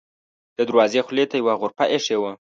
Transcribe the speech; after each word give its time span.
د 0.57 0.59
دروازې 0.69 0.99
خولې 1.05 1.25
ته 1.29 1.35
یوه 1.41 1.53
غرفه 1.61 1.85
اېښې 1.93 2.17
وه. 2.21 2.31